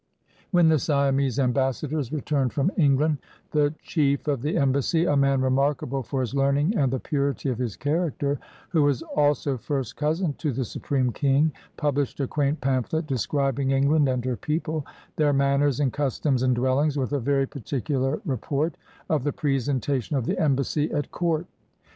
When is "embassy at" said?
20.41-21.11